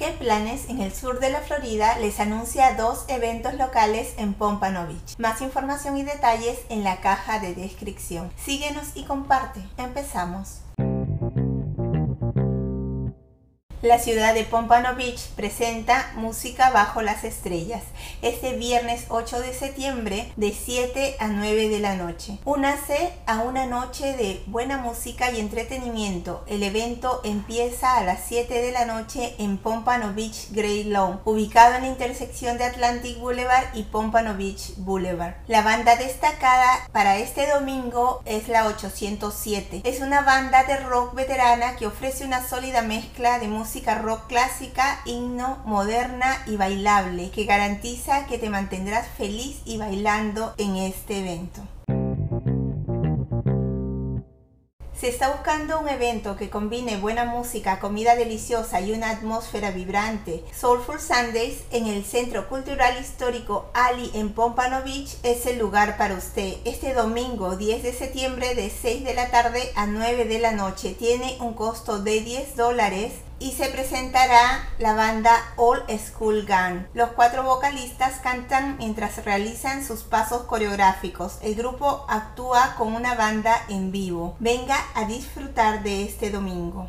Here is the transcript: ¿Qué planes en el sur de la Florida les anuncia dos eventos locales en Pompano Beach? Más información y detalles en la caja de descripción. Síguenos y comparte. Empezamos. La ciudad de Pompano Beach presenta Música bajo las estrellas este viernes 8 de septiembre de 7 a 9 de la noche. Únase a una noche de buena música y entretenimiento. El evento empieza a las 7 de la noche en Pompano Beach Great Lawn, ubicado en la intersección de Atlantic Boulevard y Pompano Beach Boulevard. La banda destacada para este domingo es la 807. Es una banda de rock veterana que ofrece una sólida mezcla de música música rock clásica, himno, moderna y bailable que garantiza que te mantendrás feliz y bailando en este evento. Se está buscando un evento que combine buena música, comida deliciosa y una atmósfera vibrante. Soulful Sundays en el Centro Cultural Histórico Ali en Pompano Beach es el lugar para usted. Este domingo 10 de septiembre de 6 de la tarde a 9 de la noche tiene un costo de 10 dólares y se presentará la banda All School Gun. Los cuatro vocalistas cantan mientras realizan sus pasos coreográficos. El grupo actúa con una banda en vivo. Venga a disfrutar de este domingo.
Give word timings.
¿Qué 0.00 0.12
planes 0.12 0.70
en 0.70 0.80
el 0.80 0.94
sur 0.94 1.20
de 1.20 1.28
la 1.28 1.42
Florida 1.42 1.98
les 1.98 2.20
anuncia 2.20 2.74
dos 2.74 3.04
eventos 3.08 3.52
locales 3.52 4.14
en 4.16 4.32
Pompano 4.32 4.86
Beach? 4.86 5.18
Más 5.18 5.42
información 5.42 5.98
y 5.98 6.04
detalles 6.04 6.58
en 6.70 6.84
la 6.84 7.02
caja 7.02 7.38
de 7.38 7.54
descripción. 7.54 8.32
Síguenos 8.42 8.92
y 8.94 9.04
comparte. 9.04 9.60
Empezamos. 9.76 10.62
La 13.82 13.98
ciudad 13.98 14.34
de 14.34 14.44
Pompano 14.44 14.94
Beach 14.94 15.30
presenta 15.36 16.12
Música 16.14 16.68
bajo 16.68 17.00
las 17.00 17.24
estrellas 17.24 17.82
este 18.20 18.52
viernes 18.52 19.06
8 19.08 19.40
de 19.40 19.54
septiembre 19.54 20.30
de 20.36 20.52
7 20.52 21.16
a 21.18 21.28
9 21.28 21.70
de 21.70 21.78
la 21.80 21.94
noche. 21.94 22.36
Únase 22.44 23.10
a 23.24 23.38
una 23.38 23.64
noche 23.64 24.14
de 24.18 24.42
buena 24.48 24.76
música 24.76 25.30
y 25.30 25.40
entretenimiento. 25.40 26.44
El 26.46 26.62
evento 26.62 27.22
empieza 27.24 27.96
a 27.96 28.04
las 28.04 28.20
7 28.28 28.52
de 28.52 28.70
la 28.70 28.84
noche 28.84 29.34
en 29.38 29.56
Pompano 29.56 30.12
Beach 30.14 30.50
Great 30.50 30.84
Lawn, 30.84 31.22
ubicado 31.24 31.76
en 31.76 31.84
la 31.84 31.88
intersección 31.88 32.58
de 32.58 32.64
Atlantic 32.64 33.18
Boulevard 33.18 33.74
y 33.74 33.84
Pompano 33.84 34.36
Beach 34.36 34.74
Boulevard. 34.76 35.36
La 35.46 35.62
banda 35.62 35.96
destacada 35.96 36.86
para 36.92 37.16
este 37.16 37.48
domingo 37.48 38.20
es 38.26 38.48
la 38.48 38.66
807. 38.66 39.80
Es 39.84 40.02
una 40.02 40.20
banda 40.20 40.64
de 40.64 40.76
rock 40.76 41.14
veterana 41.14 41.76
que 41.76 41.86
ofrece 41.86 42.26
una 42.26 42.46
sólida 42.46 42.82
mezcla 42.82 43.38
de 43.38 43.48
música 43.48 43.69
música 43.70 43.98
rock 43.98 44.26
clásica, 44.26 45.00
himno, 45.04 45.62
moderna 45.64 46.42
y 46.48 46.56
bailable 46.56 47.30
que 47.30 47.44
garantiza 47.44 48.26
que 48.26 48.36
te 48.36 48.50
mantendrás 48.50 49.06
feliz 49.06 49.60
y 49.64 49.76
bailando 49.76 50.54
en 50.58 50.74
este 50.74 51.20
evento. 51.20 51.60
Se 54.92 55.08
está 55.08 55.30
buscando 55.30 55.78
un 55.78 55.88
evento 55.88 56.36
que 56.36 56.50
combine 56.50 56.96
buena 56.96 57.24
música, 57.24 57.78
comida 57.78 58.16
deliciosa 58.16 58.80
y 58.80 58.90
una 58.90 59.10
atmósfera 59.10 59.70
vibrante. 59.70 60.42
Soulful 60.52 61.00
Sundays 61.00 61.62
en 61.70 61.86
el 61.86 62.04
Centro 62.04 62.48
Cultural 62.48 63.00
Histórico 63.00 63.70
Ali 63.72 64.10
en 64.14 64.32
Pompano 64.32 64.82
Beach 64.82 65.16
es 65.22 65.46
el 65.46 65.60
lugar 65.60 65.96
para 65.96 66.16
usted. 66.16 66.56
Este 66.64 66.92
domingo 66.92 67.56
10 67.56 67.84
de 67.84 67.92
septiembre 67.92 68.56
de 68.56 68.68
6 68.68 69.04
de 69.04 69.14
la 69.14 69.30
tarde 69.30 69.70
a 69.76 69.86
9 69.86 70.24
de 70.24 70.40
la 70.40 70.50
noche 70.50 70.96
tiene 70.98 71.38
un 71.38 71.54
costo 71.54 72.00
de 72.00 72.20
10 72.20 72.56
dólares 72.56 73.12
y 73.40 73.52
se 73.52 73.68
presentará 73.68 74.68
la 74.78 74.94
banda 74.94 75.32
All 75.56 75.82
School 75.98 76.46
Gun. 76.46 76.86
Los 76.94 77.10
cuatro 77.12 77.42
vocalistas 77.42 78.20
cantan 78.22 78.76
mientras 78.76 79.24
realizan 79.24 79.84
sus 79.84 80.02
pasos 80.02 80.42
coreográficos. 80.42 81.38
El 81.42 81.56
grupo 81.56 82.04
actúa 82.08 82.76
con 82.76 82.94
una 82.94 83.14
banda 83.14 83.56
en 83.68 83.90
vivo. 83.90 84.36
Venga 84.38 84.76
a 84.94 85.06
disfrutar 85.06 85.82
de 85.82 86.04
este 86.04 86.30
domingo. 86.30 86.88